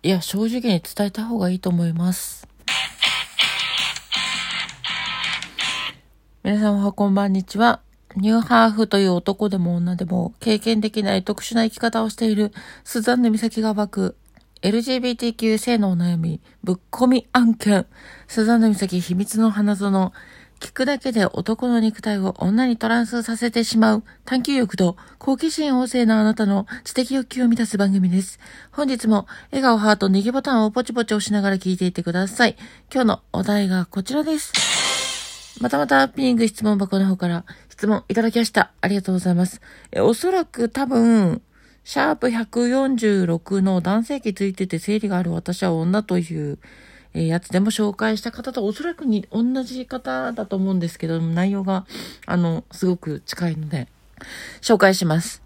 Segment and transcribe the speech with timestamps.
[0.00, 2.46] いや、正直に伝えた方がいいと思います。
[6.44, 7.80] 皆さんはこんばんにちは。
[8.14, 12.52] ニューハーフという男でも女でも経験できない特殊な生き方をしている
[12.84, 14.16] スザンヌ美咲が暴く
[14.62, 17.86] LGBTQ 性のお悩みぶっ込み案件
[18.28, 20.12] スザンヌ美咲秘密の花園
[20.60, 28.40] 聞くだけで男の肉体を女にトランスさせてしまう探求欲と好奇心旺盛なあなたの知的欲求を満たす番組です。
[28.72, 32.56] 本日も笑顔ハートネギボタンをポチポチ押しながら聞いていってください。
[32.92, 34.52] 今日のお題がこちらです。
[35.60, 38.72] またまたピング質問箱の方から質問いただきました。
[38.80, 39.60] ありがとうございます。
[39.92, 41.42] えおそらく多分、
[41.84, 46.58] シャープ146の男性器ついてて生理がある私は女という
[47.14, 51.86] えやつでも紹介した方とおそらくに同じ方だと思うんですけど、内容が、
[52.26, 53.88] あの、すごく近いので、
[54.60, 55.42] 紹介します。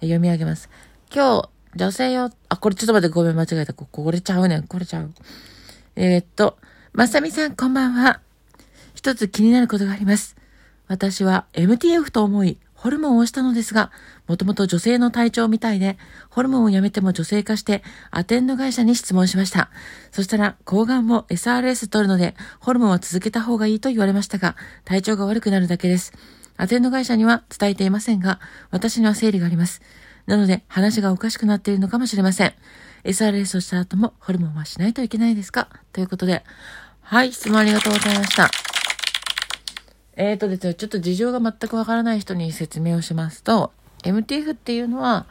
[0.00, 0.68] 読み上げます。
[1.14, 3.72] 今日、女性用、あ、これちょっと待って、ごめん、間違えた。
[3.72, 5.12] ここれちゃうねん、これちゃう。
[5.94, 6.58] えー、っと、
[6.92, 8.20] まさみさん、こんばんは。
[8.94, 10.36] 一つ気になることがあります。
[10.88, 13.90] 私は MTF と思い、ホルモンをしたのですが、
[14.28, 15.98] もともと女性の体調みたいで、
[16.30, 19.70] ホルモンをやめても女性化して、アテンド会社に質問しました。
[20.12, 26.12] そしたら、抗がんも SRS 取るので、ホルモンは続けた方がいいと言われましたが、体調が悪くなるだけです。
[26.58, 29.80] アテンド会社には伝えていませんが、私には生理があります。
[30.26, 32.54] なので、話がおかしくなっているのかもしれません。
[33.04, 35.68] SRS をした後も、ホルモンはしないといけないですか？
[35.92, 36.44] ということで、
[37.00, 38.50] はい、質問ありがとうございました。
[40.16, 43.72] えーとですね、ちょっと事情が全くわからない人に説明をしますと、
[44.02, 45.26] MTF っていうのは、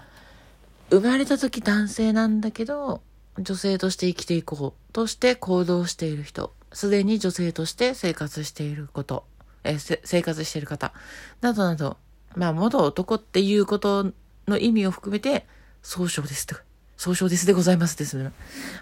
[0.92, 3.02] 生まれた時男性なんだけど、
[3.40, 9.26] 女性として生きていこうとして行動している人、すでに女性として生活していること、
[9.64, 10.94] え生活している方、
[11.42, 11.98] などなど、
[12.36, 14.12] まあ、元男っていうこと
[14.48, 15.48] の意味を含めて、
[15.82, 16.56] 総称ですと。
[16.98, 18.32] 総称ですでございますですね。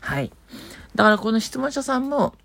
[0.02, 0.32] はい。
[0.96, 2.36] だからこの質問者さんも、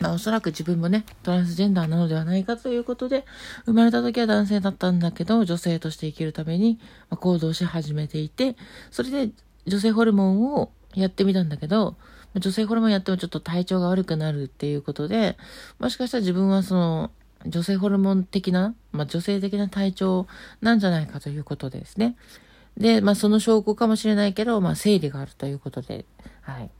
[0.00, 3.24] まあおそらく自分もね、トランスジェンダーなのではないかということで、
[3.66, 6.78] 生まれた時は男性だったんだけど、女性として生きるために、
[7.10, 8.56] 行動し始めていて、
[8.90, 9.30] それで
[9.66, 11.96] 女性ホルモンをやってみたんだけど、
[12.34, 15.36] 女性ホルモンやってもちょっと体調が悪くなるっていうことで、
[15.78, 17.10] もしかしたら自分はその、
[17.46, 20.26] 女性ホルモン的な、まあ、女性的な体調
[20.60, 22.16] なんじゃないかということですね。
[22.76, 26.04] で、まあ、その証拠かもしれないけど、まあ、生理があるということで、
[26.42, 26.70] はい。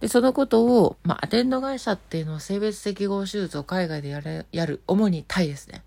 [0.00, 5.84] で、そのことを、まあ、アテンド会社っていうのは性別適合手術を海外でやれ、やる、主にタイですね。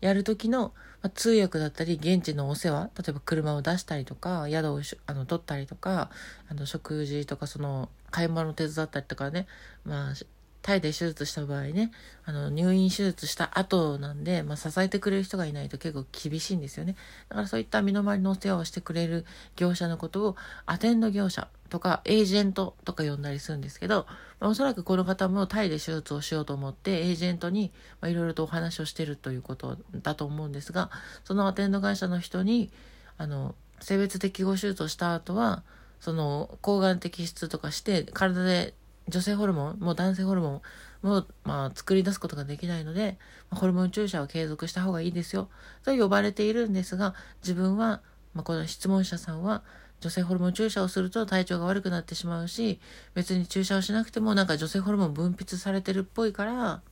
[0.00, 6.10] やる時の、まあ、通訳だったり、現地のお世話、例えば車を出したりとか、宿をあの取ったりとか、
[6.48, 9.46] あの食事とか、その、買い物の手伝ったりとかね、
[9.84, 10.14] まあ、
[10.62, 11.90] タイで手術した場合ね、
[12.24, 16.96] あの、入院手術した後なんで、まあ、支えてくれる人がいないと結構厳しいんですよね。
[17.28, 24.06] だからそういった身の回りのお世話をしてくれる業者のことを、アテンド業者とか、エージェントとか呼んだりするんですけど、
[24.38, 30.90] まあ、おそらくこの方もタイで手術をしようと思って、エージェントに、まいろいろとお話をしてるということだと思うんですが、
[31.24, 32.70] そのアテンド会社の人に、
[33.18, 35.64] あの、性別適合手術をした後は、
[36.02, 38.74] その抗がん摘出とかして体で
[39.08, 40.62] 女性ホルモン、もう男性ホルモ
[41.02, 43.18] ンも、まあ、作り出すことができないので、
[43.50, 45.48] ホルモン注射を継続した方がいいですよ、
[45.84, 48.00] と呼ばれているんですが、自分は、
[48.34, 49.62] まあ、この質問者さんは、
[50.00, 52.80] 女性ホルモン注射をすると体調が悪くなってしまうし、
[53.14, 56.82] 別に注射をしなくてもなんか女性ホルモン分泌されてるっぽいから、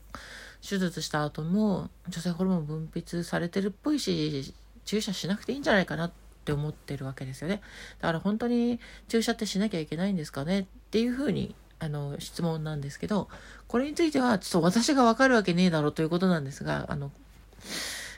[0.62, 4.54] 手術した後も女性ホルモン分泌されてるっぽいし、
[4.84, 6.12] 注射しなくていいんじゃないかなっ
[6.44, 7.62] て思ってるわけですよね。
[8.00, 8.78] だから本当に
[9.08, 13.28] 注射ってしなきゃいけないんですかねっていうふうにあの、質問なんですけど、
[13.66, 17.10] これについては、ちょっと私がわかるわけねえだろうということなんですが、あの、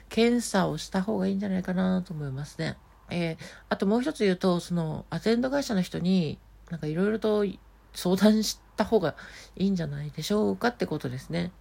[0.09, 2.77] 検査をした方がいいんじゃないかなと思いますね。
[3.09, 3.37] えー、
[3.69, 6.37] あともう一つ言うと、その、アテンド会社の人に、
[6.69, 7.45] なんかいろいろと
[7.93, 9.15] 相談した方が
[9.55, 11.51] いいんじゃないでしょうかってことですね。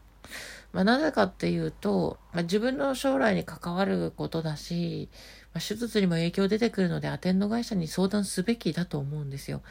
[0.72, 5.08] まあ、なぜかっていうと、まあ、自分の将来に関わることだし、
[5.52, 9.62] まあ、手術にも影響出てくるので、アテンド会社に相談すべきだと思うんですよ。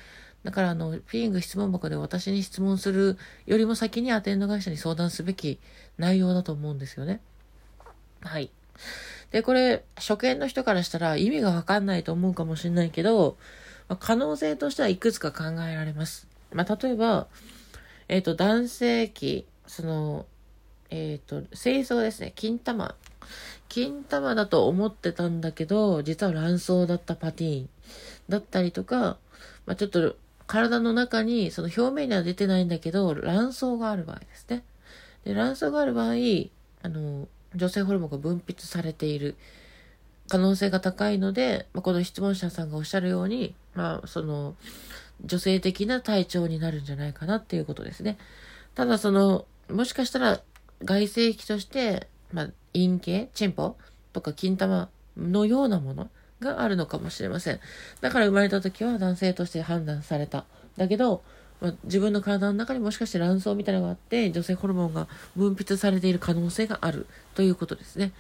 [0.44, 5.60] だからあの、ピーイング質問箱で私に質問するよりも先にアテンド会社に相談すべき
[5.98, 7.22] 内容だと思うんですよね。
[8.22, 8.50] はい。
[9.32, 13.38] で、これ、初見の人からしたら意味がわかんないと思うかもしれないけど、
[13.88, 16.28] まあ、可能性としてはいくつか考えられます。
[16.52, 17.28] まあ、例えば、
[18.08, 20.26] えっ、ー、と、男性器、その、
[20.90, 22.96] えっ、ー、と、清掃ですね、金玉。
[23.70, 27.70] 金玉だと思ってたんだけど、実は卵巣だったパティーン
[28.28, 29.18] だったりとか、
[29.66, 30.18] まあ、ちょっと
[30.52, 34.66] 体の中に、その表面には出てないんだけど、卵巣がある場合ですね。
[35.24, 36.16] で、卵巣がある場合、
[36.84, 39.38] あの、女性ホルモンが分泌されている
[40.28, 44.56] 可能性が高いので、まあ、この質問者さんがおっしゃるように、まあ、その、
[45.24, 48.18] 女性的な体調になるんじゃないかなっていうことですね。
[48.76, 50.42] ただその、もしかしたら
[50.84, 53.78] 外性器として、まあ、陰茎、チンポ
[54.12, 56.10] とか金玉のようなもの
[56.42, 57.60] があるのかもしれません。
[58.02, 60.46] だから生まれた時は男性として判断された。
[60.78, 61.24] だけど、
[61.62, 67.06] まあ、自分の体の中にもしかして卵巣みたいなのがあって女性ホルモンが分泌されている可能性がある
[67.36, 68.12] ということですね。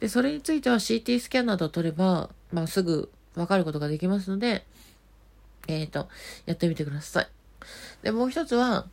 [0.00, 4.64] で、それについては CT スキャンなどを取れば、まあ、すぐわかることができますので、
[5.68, 6.08] えっ、ー、と、
[6.46, 7.28] やってみてください。
[8.02, 8.86] で、もう一つは、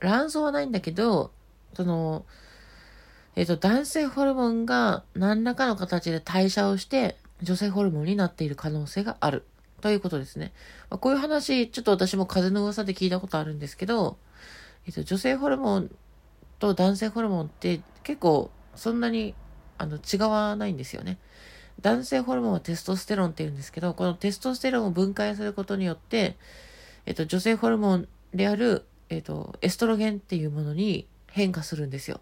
[0.00, 1.32] 卵巣はないんだけど、
[1.74, 2.24] その、
[3.36, 9.44] えっ、ー、と、男性ホルモンが何らかの形で代謝をして、女性ホルモンになっている可能性がある。
[9.80, 10.52] ということですね。
[10.90, 14.18] まあ、こういう話、ちょっと私も風の噂で聞いたことあるんですけど、
[14.86, 15.90] えっ、と、女性ホルモン
[16.58, 19.34] と男性ホルモンって結構そんなに
[19.76, 21.18] あの違わないんですよね。
[21.80, 26.36] 男性ホルモンはテストステロンって言うんですけど、このテストステロンを分解することによって、
[27.06, 32.20] えっと、女性ホルモンである、えっと、エストロゲンっていうものに変化するんですよ。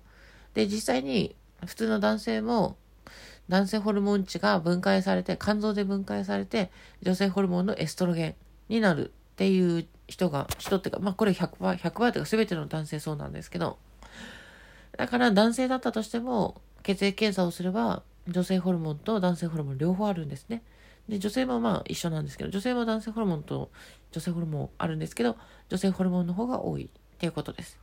[0.52, 1.34] で、実際に
[1.64, 2.76] 普通の男性も
[3.48, 6.70] 男性ホルモン値が分解されて、肝臓で分解されて、
[7.02, 8.34] 女性ホルモンのエストロゲン
[8.68, 13.78] になるっていう人が、人っていうか、まあこれ100%、100%というか全ての男性そうなんですけど、
[14.96, 20.62] だから男性だったとしても、血液検査をすれば、女性ホルモンと男性ホルモン両方あるんですね。
[21.08, 23.70] で、女性もまあ一緒なんですけど、女性も男性ホルモンと
[24.10, 25.36] 女性ホルモンあるんですけど、
[25.68, 26.88] 女性ホルモンの方が多いっ
[27.18, 27.78] ていうことです。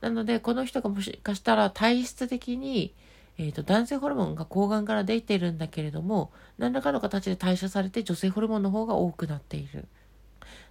[0.00, 2.94] なので、この人がもしかしたら体質的に、
[3.40, 9.86] え、ー、と、男性ホルモンが睾丸から出ているんだけれども、何らかの形で代謝されて女性ホルモンの方が多くなっているっ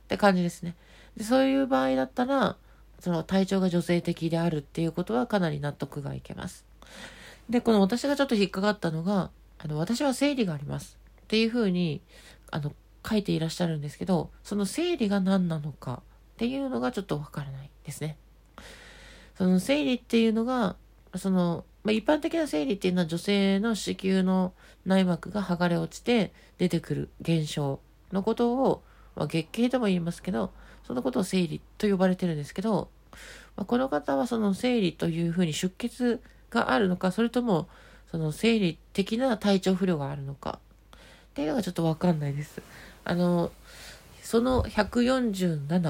[0.07, 0.75] て感じですね。
[1.17, 2.57] でそういう場合だったら、
[2.99, 6.63] その体調が女性的であるっていうことはかなり納得がいけます。
[7.49, 12.01] で、この私がちょっと引っかかったのが、あの、私は生理がありますっていうふうに、
[12.51, 12.73] あの、
[13.07, 18.15] 書いていらっしゃるんですけど、その生理が何なのかっていうのがちょっとわからないですね。
[19.35, 20.75] その生理っていうのが、
[21.15, 24.53] その、まあ、一般的な生理っていうのは女性の子宮の
[24.85, 27.79] 内膜が剥がれ落ちて出てくる現象
[28.11, 28.83] のことを、
[29.15, 30.51] まあ、月経とも言いますけど、
[30.85, 32.89] そのことを生理と呼ばれてるんですけど、
[33.55, 37.67] まあ、この方はその生理というふうに出血があるのか、それとも、
[38.11, 40.59] その生理的な体調不良があるのか、
[40.93, 40.99] っ
[41.33, 42.61] ていうのがちょっとわかんないです。
[43.05, 43.51] あの、
[44.21, 45.81] その147、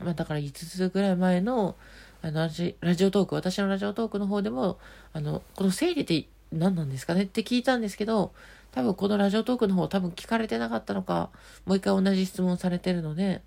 [0.00, 1.76] まあだから5つぐらい前の、
[2.22, 4.78] あのラジ、オトーク、私のラジオトークの方でも、
[5.12, 8.32] あの、この生理って何なんですかねって聞いたんですけど、
[8.70, 11.30] 多分このラジオトークの方多分聞かれてなかったのか、
[11.66, 13.42] もう一回同じ質問されてるので、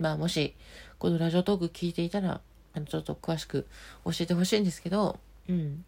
[0.00, 0.56] まあもし、
[0.98, 2.40] このラジオトーク聞いていたら、
[2.74, 3.68] あの、ちょっと詳しく
[4.04, 5.84] 教えてほしいんですけど、うん。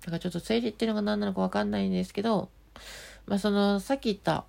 [0.00, 2.50] だからちょっと生理っていうのが何なのかわかんないんですけど、
[3.26, 4.44] まあその、さっき言った、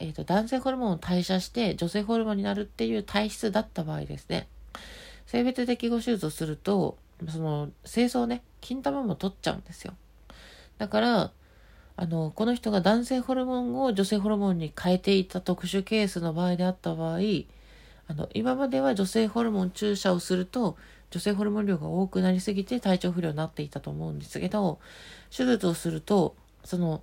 [0.00, 4.48] えっ、ー、と、男性ホルモンを代謝して女性ホルモンになるっていう体質だった場合ですね。
[5.28, 6.96] 性別適合手術をすると、
[7.28, 9.92] その、精巣ね、金玉も取っちゃうんですよ。
[10.78, 11.32] だから、
[11.96, 17.18] あの、この人が男性ホルモンを女性ホルモンに変えていた特殊ケースの場合であった場合、
[18.06, 20.78] あの、今までは女性ホルモン注射をすると、
[21.10, 24.80] 女性ホルモン量が多くなりすぎて体調不良になっていたと思うんですけど、
[25.30, 27.02] 手術をすると、その、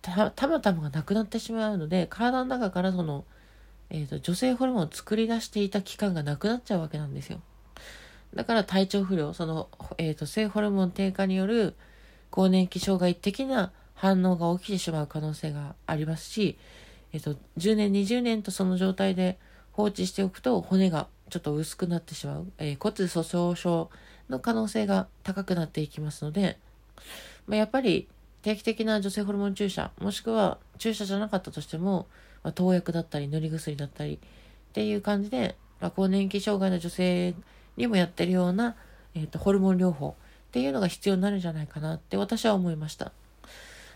[0.00, 3.24] た、たまたまがなくなってしまうので、体の中からその、
[3.92, 7.40] え、ー、と、女性ホルモンを作り出していた期間がなくなっちゃうわけなんですよ。
[8.34, 9.68] だから体調不良、その、
[9.98, 11.74] え、ー、と、性ホルモン低下による
[12.30, 16.56] 更年期障害的な反応が起きてしまう可能性がありますし、
[17.12, 19.38] えっ、ー、と、10年、20年とその状態で
[19.72, 23.90] 放置しておくと骨がちょっと薄くなってしまう、えー、骨粗鬆症
[24.30, 26.58] の可能性が高くなっていきますので、
[27.46, 28.08] まあ、やっぱり
[28.40, 32.06] 定期的な女性ホルモン注射、もしくは注射じゃなかったとしても、
[32.42, 34.18] まあ、投薬だったり塗り薬だったりっ
[34.72, 37.34] ていう感じで、まあ、更年期障害の女性
[37.76, 38.76] にもやってるような、
[39.14, 43.12] えーと、ホルモン療法っていうのが必要になるんじゃないかなって私は思いました。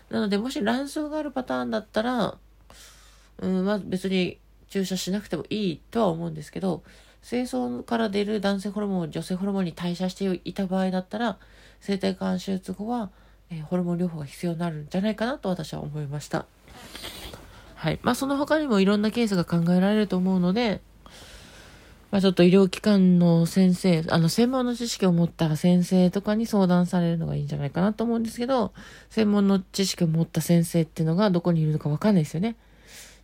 [0.09, 2.37] なので、もし卵巣があるパターンだったら、
[3.39, 4.39] うん、まあ別に
[4.69, 6.83] 注射しなくてもいいとは思うんですけど、
[7.21, 11.37] 精巣から出る男性ホルモンを女性ホルモンに代謝していた場合だったら、
[11.81, 13.09] 生体管手術後は、
[13.49, 16.45] えー、ホルモン療法が必要になるんじゃないかなと私は思いました。
[17.77, 17.99] はい。
[18.01, 20.81] まあ、その他にもいろんなケースが考えられると思うので、
[22.09, 28.73] まあ、ちょっと医療機関の先生、あの、専門の知識を持った先生とかに相談されるのがいいんじゃないかなと思うんですけど、
[29.11, 32.55] 専門の知識を持った先生っていうのがどこにいるのかわかんないですよね。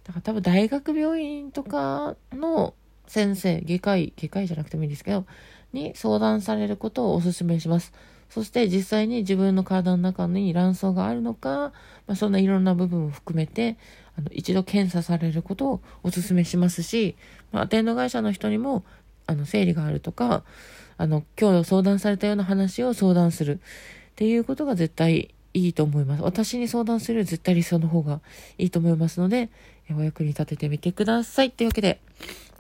[0.04, 2.76] だから多分大学病院とかの
[3.08, 5.26] 先生、外科医、外科医じゃなくてもいいですけど、
[5.72, 7.92] に相談されることをお勧めします。
[8.30, 11.72] そして実際に自分の体の中に卵巣があるのか、
[12.08, 13.78] まあ、そんないろんな部分を含めて、
[14.18, 17.16] あの、一度検査されることをお勧めしますし、
[17.52, 18.84] まあ、アテンド会社の人にも、
[19.26, 20.44] あの、生理があるとか、
[20.98, 26.24] あの、今日相談されたような話を相談するっていうことが絶対いいと思います。
[26.24, 28.22] 私に相談するより絶対理想の方が
[28.58, 29.50] いいと思いますので、
[29.96, 31.52] お役に立ててみてください。
[31.52, 32.00] というわけで、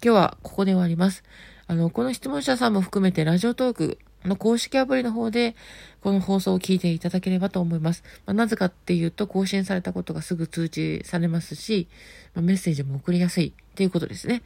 [0.03, 1.23] 今日はここで終わります。
[1.67, 5.55] あの、この質問者さんも含めてラジオトークの公式アプリの方で、
[6.01, 8.03] この放送を聞いていただければと思います。
[8.25, 11.87] まあ、なぜかっていうと、更新されたことがすぐ通知されますし、
[12.33, 14.41] まあ、メッセージも送りやすいっていうことですね。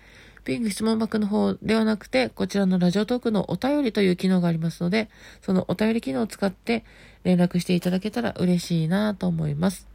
[0.48, 5.10] ピング質問箱の方ではなくて、こちらのラジオトークのお便りという機能がありますので、
[5.42, 6.86] そのお便り機能を使って
[7.24, 9.88] 連絡していただけたら嬉しいなと思います。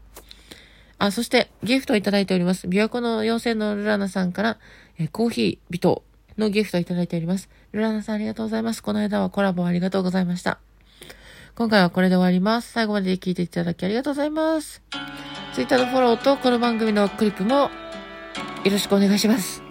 [0.99, 2.69] あ、そしてギフトをいただいております。
[2.69, 4.59] 琵琶湖の妖精のルラナさんから、
[4.99, 6.05] えコーヒー、微糖
[6.39, 7.49] のギフトをいただいております。
[7.73, 8.83] ルラナさんありがとうございます。
[8.83, 10.59] この間はコラボありがとうございました。
[11.55, 12.73] 今回はこれで終わります。
[12.73, 14.83] 最後まで聞いていただきありがとうございます。
[15.55, 17.71] Twitter のフォローとこの番組のクリップもよ
[18.71, 19.62] ろしくお願いします。